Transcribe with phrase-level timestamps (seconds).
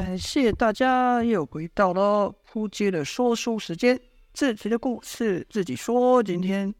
[0.00, 4.00] 感谢大家又回到了扑街的说书时间。
[4.32, 6.74] 这集的故事自己说，今天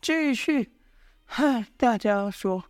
[0.00, 0.70] 继续
[1.24, 2.62] 和大家说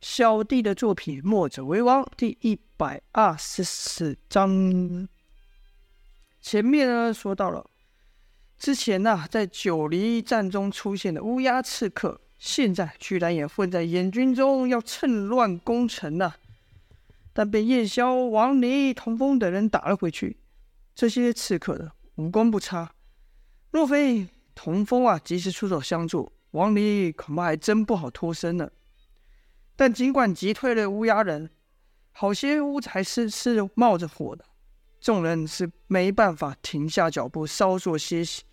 [0.00, 5.06] 小弟的作品《墨者为王》第一百二十四章。
[6.40, 7.66] 前面呢说到了
[8.58, 16.32] 之前呐、在九黎战中出现的乌鸦刺客，现在居然也混在燕军中，要趁乱攻城呐、
[17.34, 20.38] 但被夜宵、王离、童风等人打了回去。
[20.94, 22.94] 这些刺客的武功不差，
[23.72, 28.70] 若非童风啊及时出手相助，王离恐怕还真不好脱身呢。
[29.74, 31.50] 但尽管击退了乌鸦人，
[32.12, 34.44] 好些乌柴是是冒着火的，
[35.00, 38.44] 众人是没办法停下脚步稍作歇息，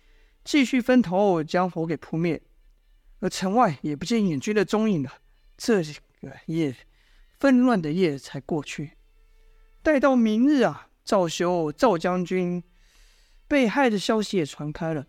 [0.42, 2.42] 继续分头将火给扑灭。
[3.20, 5.12] 而城外也不见燕军的踪影了。
[5.56, 6.74] 这个夜。
[7.42, 8.92] 纷乱的夜才过去，
[9.82, 12.62] 待到明日啊，赵修赵将军
[13.48, 15.08] 被害的消息也传开了。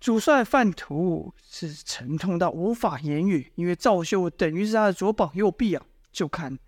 [0.00, 5.84] 主帅范图是沉痛到无法言语，因为赵修等于是他的左膀右臂啊。
[6.10, 6.58] 就看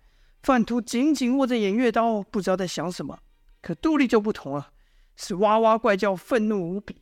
[0.43, 3.17] 范图紧紧握着偃月刀，不知道在想什么。
[3.63, 4.73] 可杜丽就不同了，
[5.15, 7.01] 是哇哇怪叫，愤怒无比。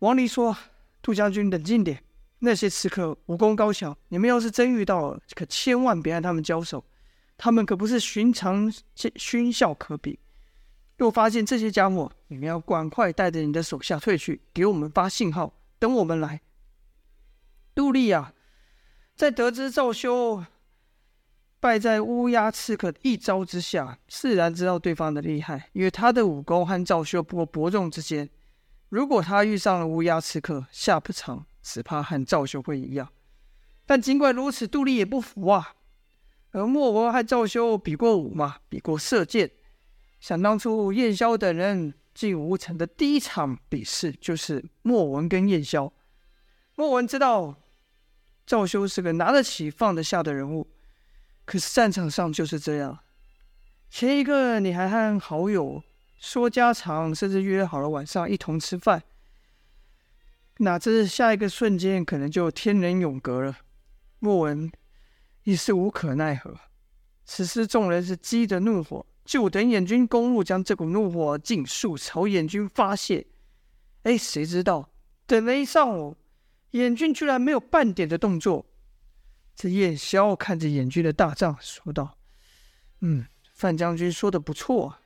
[0.00, 0.56] 王离说
[1.00, 2.02] ：“杜将军，冷静点。”
[2.40, 6.84] 那些刺客武功高强，你们要是真遇到了，可千万别和他们交手。
[7.36, 10.18] 他们可不是寻常勋校可比。
[10.98, 16.42] 若发现这些家伙，你们要赶快带着你的手下退去，给我们发信号，等我们来。
[17.74, 18.34] 杜丽亚，
[19.14, 20.44] 在得知赵修
[21.58, 28.28] 败在乌鸦刺客一招之下，自然知道对方的厉害，因为他的武功和赵修不过伯仲之间。
[28.90, 31.46] 如果他遇上了乌鸦刺客，下不场。
[31.62, 33.08] 只怕和赵修会一样，
[33.86, 35.74] 但尽管如此，杜丽也不服啊。
[36.52, 39.50] 而莫文和赵修比过武嘛，比过射箭。
[40.18, 45.92] 想当初燕萧等人进吴城的第一场比试，就是莫文跟燕萧。
[46.74, 47.54] 莫文知道
[48.44, 50.68] 赵修是个拿得起放得下的人物，
[51.44, 52.98] 可是战场上就是这样。
[53.88, 55.82] 前一个你还和好友
[56.18, 59.02] 说家常，甚至约好了晚上一同吃饭。
[60.62, 63.56] 哪知下一个瞬间，可能就天人永隔了。
[64.18, 64.70] 莫文
[65.44, 66.54] 已是无可奈何。
[67.24, 73.26] 此时众人是积着怒火，就等燕军攻入，将这股怒火尽数朝燕军发泄。
[74.02, 74.90] 哎，谁知道
[75.26, 76.14] 等了一上午，
[76.72, 78.66] 燕军居然没有半点的动作。
[79.56, 82.18] 这燕萧看着燕军的大帐，说道
[83.00, 84.96] ：“嗯，范将军说的不错，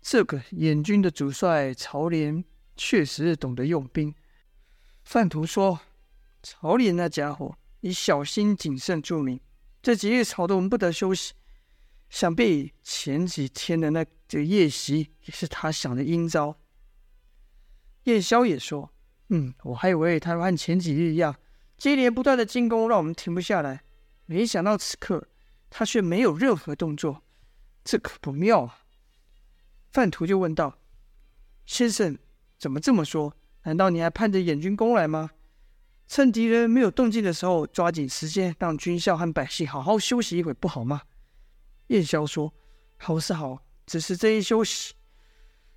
[0.00, 2.42] 这个燕军的主帅曹连
[2.74, 4.14] 确实懂得用兵。”
[5.08, 5.80] 范图说
[6.44, 9.40] ：“曹连那家伙以小心谨慎著名，
[9.80, 11.32] 这几日吵得我们不得休息。
[12.10, 16.58] 想必前几天的那个夜袭也是他想的阴招。”
[18.04, 18.92] 叶萧也说
[19.30, 21.34] ：“嗯，我还以为他和前几日一样，
[21.78, 23.82] 接连不断的进攻让我们停不下来，
[24.26, 25.26] 没想到此刻
[25.70, 27.22] 他却没有任何动作，
[27.82, 28.84] 这可不妙啊。”
[29.90, 30.78] 范图就问道
[31.64, 32.18] ：“先生，
[32.58, 33.34] 怎么这么说？”
[33.68, 35.30] 难道你还盼着燕军攻来吗？
[36.06, 41.02] 趁敌人没有动静的时候，抓紧时间让军校和百姓好好休息一会，不好吗？
[41.88, 42.54] 燕萧说
[42.96, 44.94] ：“好是好，只是这一休息，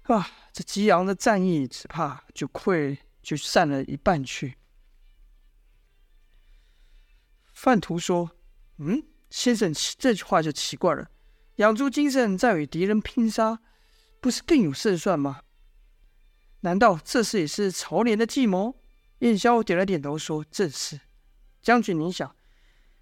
[0.04, 4.56] 啊，这激昂的战意只怕就溃就散了一半去。”
[7.52, 8.32] 范图说
[8.80, 11.10] ：“嗯，先生，这句话就奇怪了。
[11.58, 13.60] 养足精神再与敌人拼杀，
[14.22, 15.42] 不是更有胜算吗？”
[16.62, 18.76] 难道这事也是曹连的计谋？
[19.20, 21.00] 燕萧点了点头，说：“正是。
[21.62, 22.36] 将军，您想，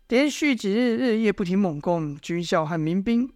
[0.10, 3.34] 连续几日日夜不停猛攻，军校和民兵，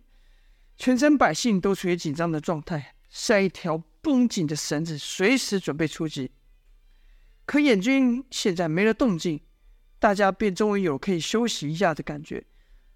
[0.75, 6.31] 全城百姓都处于紧张的状态，像一条绷紧的绳子，随时准备出击。
[7.45, 9.41] 可燕军现在没了动静，
[9.99, 12.43] 大家便终于有可以休息一下的感觉。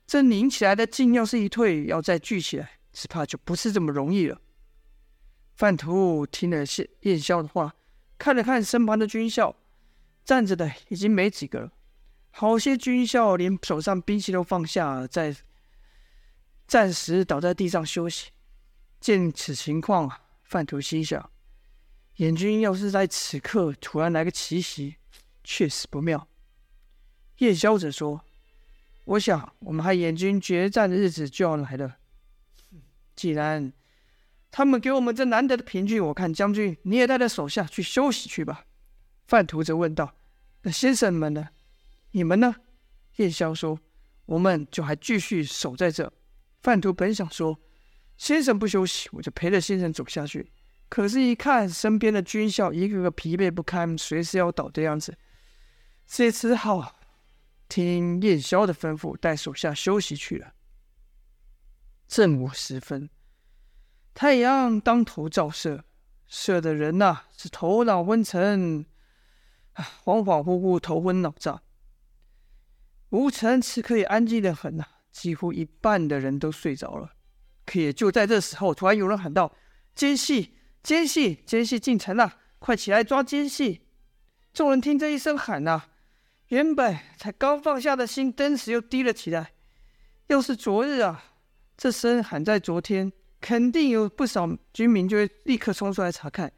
[0.06, 4.42] 这拧起来的劲，要是一退，要再聚起来，只怕就不是这么容易了。”
[5.58, 7.74] 范图听了谢燕萧的话，
[8.20, 9.56] 看了看身旁的军校，
[10.24, 11.72] 站着的已经没几个了。
[12.30, 15.36] 好些军校连手上兵器都放下，在
[16.68, 18.30] 暂时倒在地上休息。
[19.00, 21.28] 见此情况，范图心想：
[22.18, 24.98] 燕军要是在此刻突然来个奇袭，
[25.44, 26.28] 确实不妙。
[27.40, 28.22] 燕萧则说
[29.06, 31.98] ：“我想，我们和燕军决战的日子就要来了。
[33.16, 33.74] 既然……”
[34.58, 38.66] 他们给我们这难得的凭据，我看将军你也带着手下去休息去吧。
[39.28, 40.16] 范图则问道
[40.66, 41.50] ：“那先生们呢？
[42.10, 42.56] 你们呢？”
[43.18, 43.80] 燕萧说
[44.26, 46.12] ：“我们就还继续守在这。”
[46.64, 47.60] 范图本想说
[48.18, 50.52] ：“先生不休息，我就陪着先生走下去。
[50.90, 55.16] 可是，一看身边的军校一个个疲惫不堪，随时要倒的样子，
[56.08, 56.96] 这只好
[57.70, 60.54] 听燕霄的吩咐，带手下休息去了。
[62.08, 63.08] 正午时分，
[64.18, 65.84] 太阳当头照射，
[66.26, 68.84] 射的人呐、是头脑昏沉，
[69.76, 71.62] 恍恍惚惚、头昏脑胀。
[73.10, 77.14] 吴成此刻也安静的很呐、几乎一半的人都睡着了。
[77.64, 79.54] 可也就在这时候，突然有人喊道
[79.94, 80.56] ：“奸细！
[80.82, 81.36] 奸细！
[81.46, 82.40] 奸细进城了！
[82.58, 83.86] 快起来抓奸细！”
[84.52, 85.84] 众人听这一声喊呐、
[86.48, 89.52] 原本才刚放下的心，顿时又低了起来。
[90.26, 91.24] 要是昨日啊，
[91.78, 96.52] 这声喊在昨天，肯定有不少居民就会立刻冲出来查看，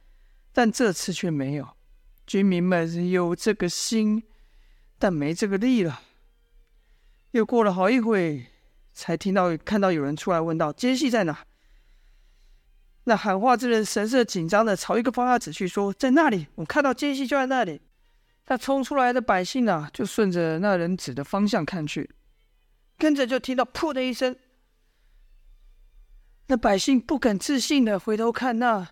[0.54, 1.68] 但这次却没有。
[2.26, 4.24] 居民们有这个心，
[4.98, 6.02] 但没这个力了。
[7.32, 8.48] 又过了好一会。
[8.92, 11.46] 才听到看到有人出来问道：“奸细在哪？”
[13.06, 17.80] 那喊话之人神色紧张的朝一个方向指去，说：“在那里，我看到奸细就在那里。”
[18.48, 22.10] 那冲出来的百姓啊，就顺着那人指的方向看去，
[22.98, 24.36] 跟着就听到“噗”的一声。
[26.50, 28.88] 那百姓不敢置信的回头看那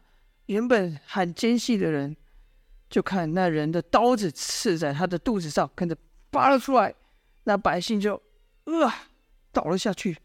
[0.46, 2.16] 原本喊奸细的人，
[2.90, 5.98] 就看那人的刀子刺在他的肚子上，跟着
[6.32, 6.96] 拔了出来。
[7.44, 8.22] 那百姓就
[8.64, 8.92] 呃。
[9.54, 10.16] 倒了下去，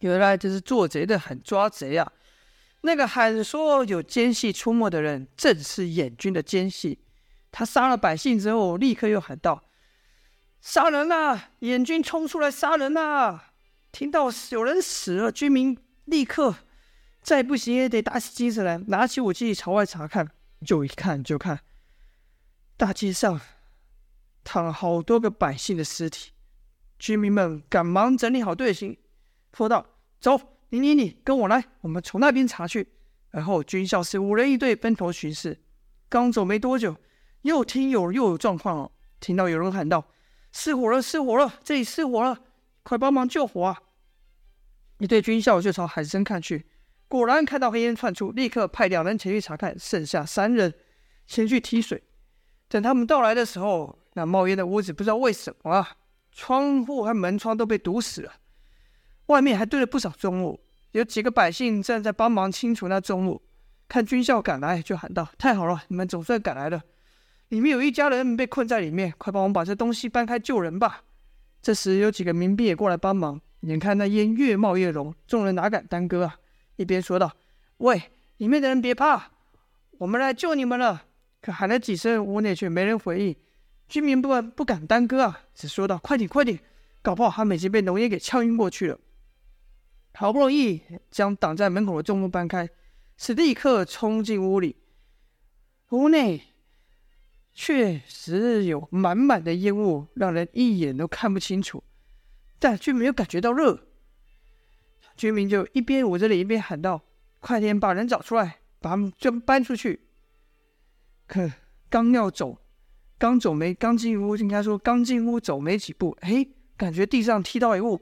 [0.00, 2.12] 原来这是做贼的喊抓贼啊！
[2.82, 6.98] 那个喊说有奸细出没的人，正是燕军的奸细。
[7.50, 9.64] 他杀了百姓之后，立刻又喊道
[10.60, 11.40] ：“杀人呐！
[11.60, 13.40] 燕军冲出来杀人呐！”
[13.92, 16.54] 听到有人死了，军民立刻
[17.26, 20.30] 再不行也得打起精神来，拿起武器朝外查看。
[20.64, 21.58] 就一看，就看
[22.76, 23.40] 大街上
[24.44, 26.30] 躺了好多个百姓的尸体。
[27.00, 28.96] 居民们赶忙整理好队形，
[29.52, 29.84] 说道
[30.20, 32.92] ：“走，你你你，跟我来，我们从那边查去。”
[33.30, 35.60] 然后军校是五人一队，分头巡视。
[36.08, 36.96] 刚走没多久，
[37.42, 40.12] 又听有又有状况哦，听到有人喊道
[40.54, 42.38] ：“失火了，失火了，这里失火了，
[42.84, 43.82] 快帮忙救火啊！”
[45.00, 46.66] 一队军校就朝海参看去，
[47.08, 50.74] 果然看到黑烟窜出，立刻派两人前去查看，剩下三人
[51.26, 52.02] 前去提水。
[52.68, 55.96] 等他们到来的时候，那冒烟的屋子不知道为什么啊。
[56.32, 58.32] 窗户和门窗都被堵死了，
[59.26, 60.60] 外面还堆了不少重物。
[60.90, 63.42] 有几个百姓正在帮忙清除那重物。
[63.88, 66.82] 看军校赶来，就喊道：“太好了，你们总算赶来了！
[67.48, 71.02] 里面有一家人被困在里面，快帮我们把这东西搬开救人吧！”
[71.62, 73.40] 这时有几个民兵也过来帮忙。
[73.60, 76.36] 眼看那烟越冒越浓，众人哪敢耽搁啊？
[76.76, 77.36] 一边说道
[77.78, 78.02] ：“喂，
[78.36, 79.32] 里面的人别怕，
[79.98, 81.04] 我们来救你们了！”
[81.42, 83.36] 可喊了几声，屋内却没人回应。
[83.88, 86.58] 居民不不敢耽搁啊，只说道：“快点，快点，
[87.02, 88.98] 搞不好他们已经被浓烟给呛晕过去了。”
[90.14, 90.80] 好不容易
[91.10, 92.68] 将挡在门口的重物搬开，
[93.16, 94.76] 是立刻冲进屋里。
[95.90, 96.42] 屋内
[97.54, 101.84] 确实有满满的烟雾，让人一眼都看不清楚，
[102.58, 103.85] 但却没有感觉到热。
[105.16, 107.02] 居民就一边捂着脸，一边喊道
[107.40, 110.00] ：“快点把人找出来，把他们就搬出去。”
[111.26, 111.50] 可
[111.88, 112.58] 刚要走。
[113.18, 116.46] 刚走没刚进屋，应该说刚进屋走没几步，哎，
[116.76, 117.98] 感觉地上踢到一物，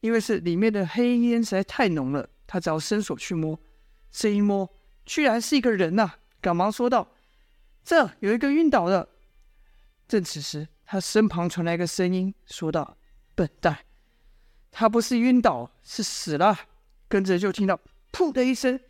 [0.00, 3.58] 因为是里面的黑烟实在太浓了，他只好伸手去摸，
[4.10, 4.70] 这一摸，
[5.06, 7.14] 居然是一个人呐、赶忙说道
[7.82, 9.08] ：“这有一个晕倒的。”
[10.06, 12.98] 正此时，他身旁传来一个声音，说道
[13.34, 13.85] ：“笨蛋，
[14.70, 16.58] 他不是晕倒，是死了。”
[17.08, 17.78] 跟着就听到
[18.12, 18.80] “噗”的一声，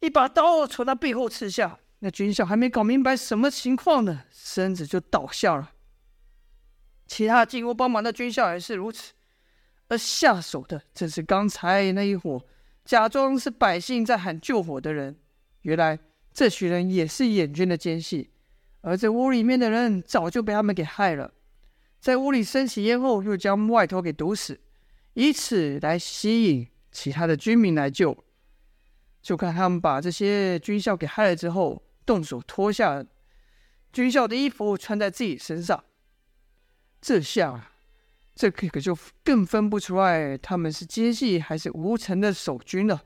[0.00, 1.78] 一把刀从他背后刺下。
[2.00, 5.72] 那军校还没搞明白什么情况呢，身子就倒下了。
[7.08, 9.14] 其他进屋帮忙的军校也是如此，
[9.88, 12.40] 而下手的正是刚才那一伙
[12.84, 15.18] 假装是百姓在喊救火的人。
[15.62, 15.98] 原来
[16.32, 18.30] 这群人也是燕军的奸细，
[18.82, 21.32] 而这屋里面的人早就被他们给害了，
[21.98, 24.60] 在屋里升起烟后，又将外头给堵死，
[25.18, 28.16] 以此来吸引其他的军民来救。
[29.20, 31.82] 就看他们把这些军校给害了之后。
[32.08, 33.04] 动手脱下
[33.92, 35.84] 军校的衣服穿在自己身上，
[37.02, 37.70] 这下
[38.34, 43.04] 这可可就更分不出来他们是奸细还是吴成的守军了。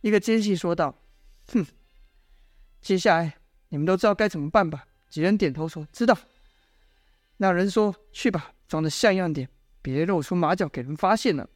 [0.00, 0.98] 一个奸细说道
[1.52, 1.66] ：“哼，
[2.80, 3.34] 接下来
[3.68, 6.16] 你们都知道该怎么办吧？”几人点头说：“知道。”
[7.36, 9.46] 那人说：“去吧，装得像样点，
[9.84, 11.48] 别露出马脚给人发现了。”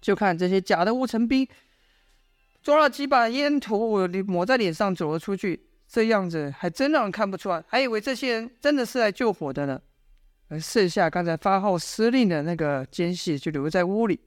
[0.00, 1.48] 就看这些假的吴成兵。
[2.62, 9.80] 抓了几把烟土，抹在脸上走了出去，这样子还真让人看不出来，还以为这些人真的是来救火的呢。
[10.48, 14.20] 而剩下刚才发号施令的那个奸细就留在屋里。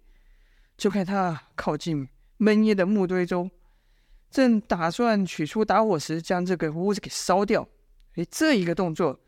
[0.77, 3.49] 就看他靠近闷烟的木堆中，
[4.29, 7.67] 正打算取出打火石将这个屋子给烧掉。
[8.15, 9.19] 哎，这一个动作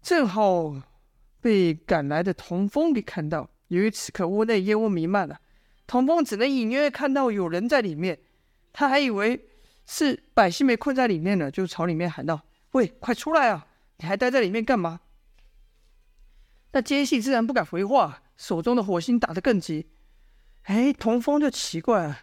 [0.00, 0.74] 正好
[1.44, 3.50] 被赶来的童风给看到。
[3.68, 5.38] 由于此刻屋内烟雾弥漫了，
[5.86, 8.18] 童风只能隐约看到有人在里面。
[8.72, 9.46] 他还以为
[9.84, 12.40] 是百姓被困在里面了，就朝里面喊道
[12.72, 13.66] ：“喂，快出来啊！
[13.98, 15.02] 你还待在里面干嘛？”
[16.72, 19.90] 那奸细自然不敢回话，手中的火星打得更急。
[20.62, 22.18] 哎，童风就奇怪了，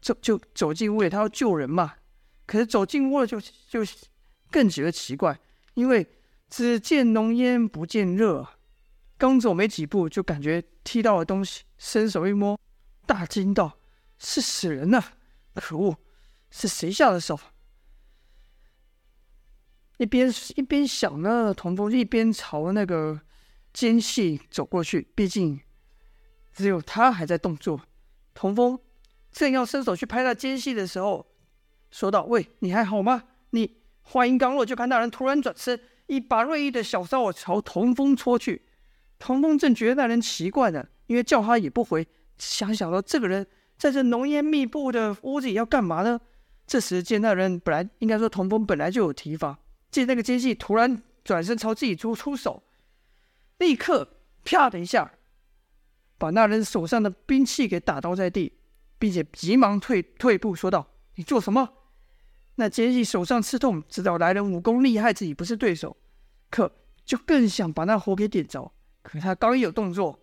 [0.00, 1.94] 就就走进屋里，他要救人嘛。
[2.44, 3.92] 可是走进屋了就，就就
[4.50, 5.38] 更觉得奇怪，
[5.74, 6.06] 因为
[6.50, 8.46] 只见浓烟不见热，
[9.24, 12.60] 刚走没几步就感觉踢到了东西，伸手一摸，
[13.06, 13.78] 大惊道
[14.20, 15.02] ：“是死人呐！
[15.54, 15.96] 可恶，
[16.50, 17.40] 是谁下的手？”
[19.96, 23.18] 一边一边想呢，童风一边朝那个
[23.72, 25.58] 奸细走过去，毕竟。
[26.52, 27.80] 只有他还在动作。
[28.34, 28.78] 童风
[29.32, 31.26] 正要伸手去拍那奸细的时候，
[31.90, 38.66] 说道：“喂，你还好吗？”你话音刚落，就看那人突然转身，一把锐利的小刀朝童风戳去。
[39.18, 42.06] 童风正觉得那人奇怪呢，因为叫他也不回，
[42.38, 46.20] 想想到这个人在这浓烟密布的屋子里要干嘛呢？
[46.66, 49.58] 这时见那人本来应该说童风本来就有提防，
[49.90, 52.62] 见那个奸细突然转身朝自己出出手，
[53.58, 54.08] 立刻
[54.44, 55.12] 啪的一下。
[56.16, 58.52] 把那人手上的兵器给打倒在地，
[58.98, 61.68] 并且急忙退退步，说道：“你做什么？”
[62.56, 65.96] 那奸细手上刺痛，知道来人武功厉害，自己不是对手，
[66.50, 66.70] 可
[67.04, 68.72] 就更想把那火给点着。
[69.04, 70.18] 可他刚一有动作，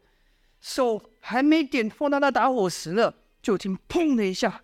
[0.60, 4.64] 手还没点碰到那打火石呢，就听“砰”的一下，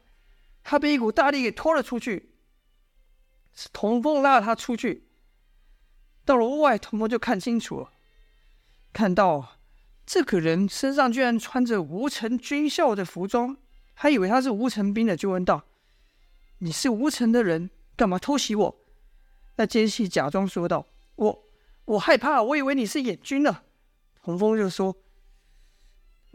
[0.63, 2.33] 他被一股大力给拖了出去。
[3.53, 5.07] 是童风拉了他出去，
[6.25, 7.91] 到了屋外，童风就看清楚了，
[8.91, 9.53] 看到。
[10.09, 13.57] 这个人身上居然穿着吴城军校的服装，
[13.93, 15.65] 还以为他是吴城兵的，就问道
[16.59, 18.79] ：“你是吴城的人，干嘛偷袭我？”
[19.57, 21.43] 那奸细假装说道：“我
[21.83, 23.63] 我害怕，我以为你是野军呢。”
[24.27, 24.93] 童风就说：“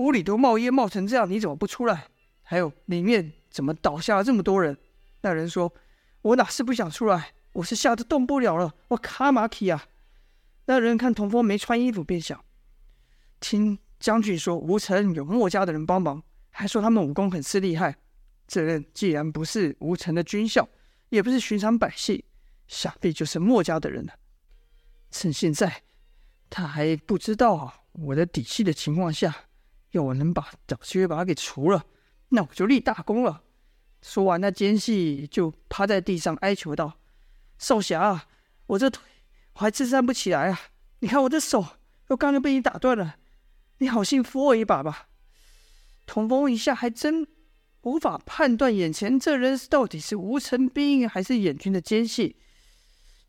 [0.01, 2.07] 屋里都冒烟冒成这样，你怎么不出来？
[2.41, 4.79] 还有里面怎么倒下了这么多人？”
[5.21, 5.71] 那人说
[6.23, 9.85] ：“我哪是不想出来，我是吓得动不了了，我卡马奇啊！”
[10.65, 12.43] 那人看童风没穿衣服，便想。
[13.41, 17.95] 听将军说，吴城有墨家的人帮忙，还说他们武功很是厉害。
[18.49, 20.67] 这人既然不是吴城的军校，
[21.11, 22.25] 也不是寻常百姓，
[22.67, 24.15] 想必就是墨家的人了。
[25.11, 25.83] 趁现在
[26.49, 29.35] 他还不知道我的底细的情况下，
[29.91, 31.85] 要我能把找机会把他给除了，
[32.31, 33.45] 那我就立大功了。
[34.01, 36.99] 说完，那奸细就趴在地上哀求道
[37.59, 38.27] ：“少侠，
[38.67, 39.05] 我这腿
[39.53, 40.59] 我还支撑不起来啊！
[41.01, 41.65] 你看我的手，
[42.09, 43.17] 又刚刚被你打断了。”
[43.79, 45.09] 你好心扶我一把吧。
[46.07, 47.27] 童风一下还真
[47.83, 52.37] 无法判断眼前这人到底是吴成兵还是演军的奸细，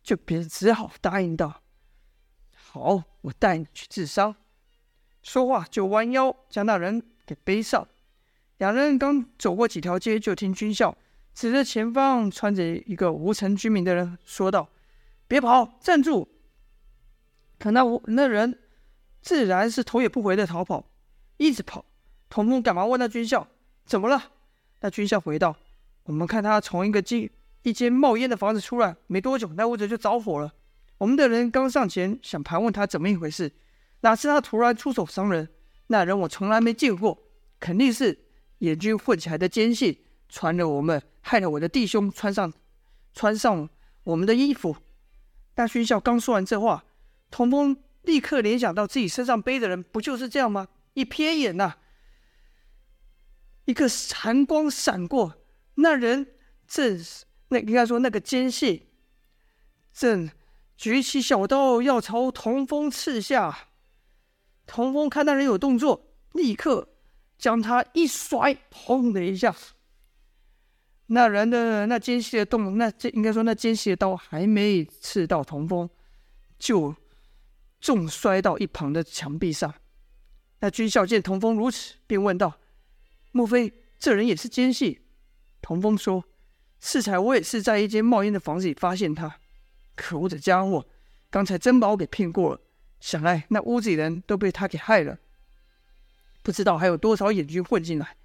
[0.02, 1.64] 就便只好答应道
[2.56, 4.36] ：“好，我带你去治伤。”
[5.24, 7.88] 说话就弯腰将那人给背上。
[8.58, 10.96] 两人刚走过几条街，就听军校
[11.34, 14.70] 指着前方穿着一个无城军民的人说道
[15.28, 16.30] ：“别跑，站住！”
[17.58, 18.60] 可那吴那人。
[19.22, 20.86] 自然是头也不回的逃跑，
[21.38, 21.86] 一直跑。
[22.30, 23.48] 童风赶忙问那军校
[23.88, 24.22] ：“怎么了？”
[24.82, 25.56] 那军校回道
[26.04, 27.30] ：“我们看他从一个进
[27.62, 30.52] 一间冒烟的房子出来，没多久，那屋子就着火了。
[30.98, 33.50] 我们的人刚上前想盘问他怎么一回事，
[34.04, 35.50] 哪知他突然出手伤人。
[35.88, 37.22] 那人我从来没见过，
[37.60, 38.26] 肯定是
[38.60, 42.54] 野军混起来的奸细，传了我们，害了我的弟兄穿上
[43.14, 43.70] 穿上
[44.06, 44.78] 我们的衣服。”
[45.56, 46.86] 那军校刚说完这话，
[47.30, 47.78] 童风。
[48.04, 50.68] 立刻联想到自己身上背的人，不就是这样吗？
[50.94, 51.76] 一瞥眼呐、
[53.64, 55.36] 一个寒光闪过，
[55.76, 56.28] 那人
[56.68, 57.00] 正
[57.48, 58.90] 那应该说那个奸细，
[59.94, 60.30] 正
[60.76, 63.70] 举起小刀要朝童风刺下。
[64.66, 66.90] 童风看那人有动作，立刻
[67.38, 69.56] 将他一甩，砰的一下，
[71.08, 75.90] 那人的那奸细的动，那这应该说那奸细的刀还没刺到童风，
[76.58, 76.96] 就。
[77.84, 79.76] 重摔到一旁的墙壁上。
[80.62, 82.62] 那军校见童风如此，便问道
[83.34, 85.02] ：“莫非这人也是奸细？”
[85.62, 86.24] 童风说
[86.80, 89.36] ：“适才我也是在一间冒烟的房子里发现他。
[89.96, 90.88] 可恶的家伙，
[91.30, 92.62] 刚才真把我给骗过了。
[93.04, 95.18] 想来那屋子里人都被他给害了。
[96.42, 98.16] 不知道还有多少眼军混进来。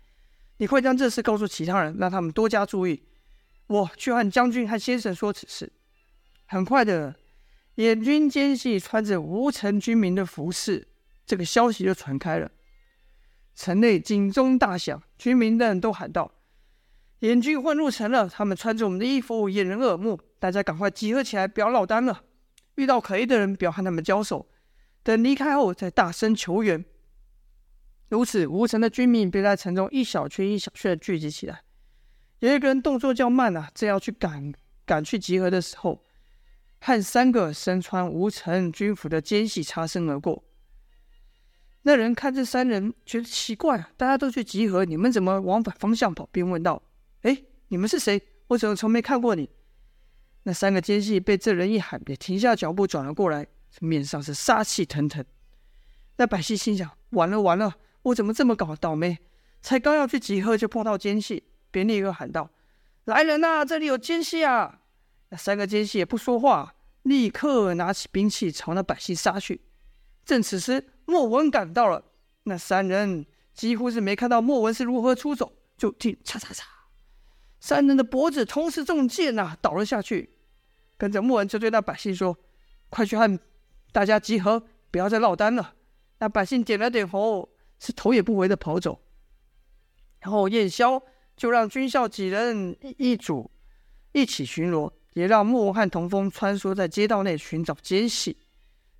[0.58, 3.02] 你快将这事告诉其他人，让他们多加注意。
[3.66, 5.72] 我去和将军和先生说此事。
[6.46, 7.16] 很快的。”
[7.74, 10.86] 演军奸细穿着吴城军民的服饰，
[11.26, 12.50] 这个消息就传开了。
[13.56, 16.32] 城内警钟大响，居民们都喊道
[17.20, 18.28] ：“燕军混入城了！
[18.28, 20.20] 他们穿着我们的衣服，掩人耳目。
[20.38, 22.22] 大家赶快集合起来，不要落单了。
[22.76, 24.48] 遇到可疑的人，不要和他们交手。
[25.08, 26.84] 等离开后，再大声求援。”
[28.10, 31.62] 如此，吴城的军民便在城中一小圈一小圈的聚集起来。
[32.40, 34.52] 有一个人动作较慢啊，正要去赶
[34.84, 36.04] 赶去集合的时候，
[36.78, 40.44] 和三个身穿吴城军服的奸细擦身而过。
[41.84, 46.28] 那人看这三人，觉得奇怪啊，大家都去集合，你们怎么往反方向跑？
[46.30, 46.82] 便问道
[47.22, 48.20] ：“哎，你们是谁？
[48.48, 49.48] 我怎么从没看过你？”
[50.44, 53.46] 那三个奸细被这人一喊，也停下脚步转了过来，
[53.80, 55.24] 面上是杀气腾腾。
[56.16, 59.18] 那百姓心想：完了完了，我怎么这么搞倒霉？
[59.60, 61.44] 才刚要去集合，就碰到奸细。
[61.70, 62.50] 便立刻喊道
[63.04, 64.80] ：“来人呐，这里有奸细啊！”
[65.28, 69.60] 那三个奸细也不说话，立刻拿起兵器朝那百姓杀去。
[70.24, 72.02] 正此时，莫文赶到了，
[72.44, 76.62] 那三人几乎是没看到莫文是如何出手，就听“嚓嚓嚓”，
[77.60, 80.38] 三人的脖子同时中箭呐，倒了下去。
[80.96, 82.38] 跟着莫文就对那百姓说
[82.88, 83.38] ：“快去和
[83.92, 85.74] 大家集合，不要再落单了。”
[86.20, 89.00] 那百姓点了点头，是头也不回的跑走。
[90.20, 91.02] 然后燕萧。
[91.38, 93.48] 就让军校几人一组
[94.10, 98.36] 一起巡逻，也让莫文和童风穿梭在街道内寻找奸细，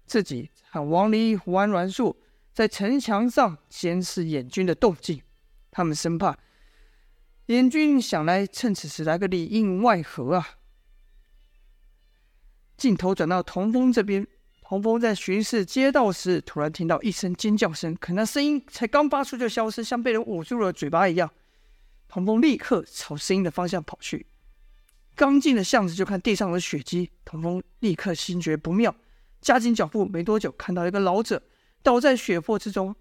[0.07, 2.17] 自己和王离、胡安、栾树
[2.53, 5.21] 在城墙上监视燕军的动静。
[5.73, 6.39] 他们生怕
[7.47, 10.59] 燕军想来趁此时来个里应外合啊！
[12.77, 14.25] 镜头转到童风这边，
[14.69, 21.31] 童风在巡视街道时，突然听到一声尖叫声，可那声音才刚发出就消失，像被人捂住了嘴巴一样。
[22.07, 24.27] 童风立刻朝声音的方向跑去，
[25.15, 27.11] 刚进了巷子，就看地上的血迹。
[27.25, 28.95] 童风立刻心觉不妙，
[29.41, 30.05] 加紧脚步。
[30.05, 31.43] 没多久，看到一个老者
[31.83, 32.95] 倒在血泊之中。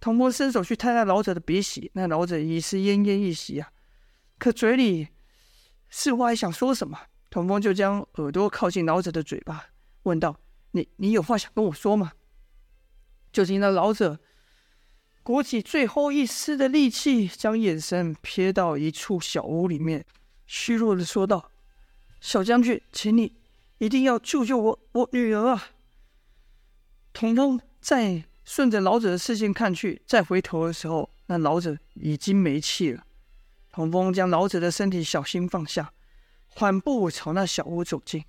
[0.00, 3.70] 童风伸手去探那老者的鼻息，那老者已是奄奄一息啊，
[4.38, 5.08] 可嘴里
[5.88, 6.98] 似乎还想说什么。
[7.30, 9.68] 童风就将耳朵靠近老者的嘴巴，
[10.02, 10.38] 问道
[10.74, 12.12] ：“你你有话想跟我说吗？”
[13.32, 14.20] 就听那老者。
[15.22, 20.04] 鼓起最后一丝的力气，将眼神瞥到一处小屋里面，
[20.46, 21.50] 虚弱的说道
[22.20, 23.34] ：“小将军，请你
[23.78, 25.70] 一定要救救我，我女儿啊！”
[27.14, 33.06] 童风再顺着老者的视线看去，再回头的时候，那老者已经没气了。
[33.72, 35.94] 童风将老者的身体小心放下，
[36.48, 38.22] 缓步朝那小屋走近，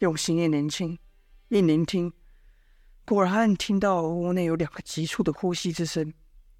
[0.00, 0.98] 用心一聆听，
[1.48, 2.12] 一聆听。
[3.04, 6.12] 果然听到屋内有两个急促的呼吸之声，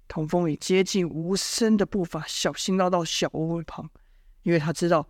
[0.07, 3.89] 童风以接近无声的步伐，小心绕到小屋旁，
[4.43, 5.05] 因为他知道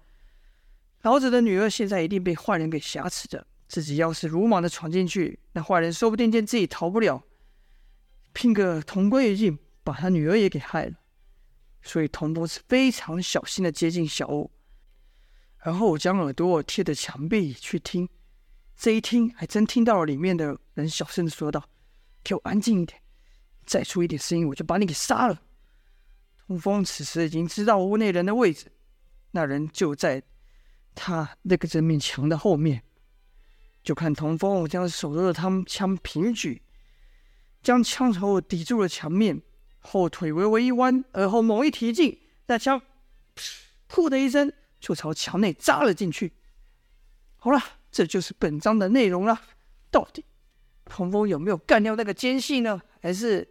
[1.04, 7.24] 老子的女儿现在一定被坏人给挟持着，自己要是鲁莽的闯进去，那坏人说不定见自己逃不了，
[8.34, 10.96] 拼个同归于尽，把他女儿也给害了。
[11.84, 14.50] 所以童风是非常小心的接近小屋，
[15.60, 18.10] 然后将耳朵贴着墙壁去听。
[18.78, 21.68] 这一听，还真听到了里面的人小声的说道
[22.24, 23.02] ：“给我安静一点，
[23.66, 25.42] 再出一点声音，我就把你给杀了。”
[26.46, 28.72] 童风此时已经知道屋内人的位置，
[29.32, 30.22] 那人就在
[30.94, 32.84] 他那个这面墙的后面。
[33.84, 36.62] 就看童风将手中的汤枪平举，
[37.64, 39.42] 将枪头抵住了墙面，
[39.80, 42.80] 后腿微微一弯，而后猛一提劲，那枪
[43.90, 46.34] “噗”的一声就朝墙内扎了进去。
[47.38, 47.60] 好了。
[47.92, 49.40] 这就是本章的内容了。
[49.90, 50.24] 到底
[50.86, 52.82] 彭峰有没有干掉那个奸细呢？
[53.02, 53.48] 还是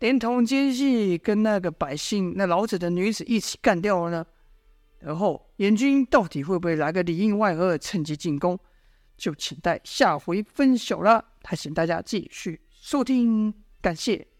[0.00, 4.26] 连同奸细跟那个百姓、那老者的女子一起干掉了呢？
[4.98, 8.58] 然后燕军到底会不会来个里应外合，趁机进攻？
[9.16, 11.24] 就请待下回分晓了。
[11.44, 14.31] 还请大家继续收听，感谢。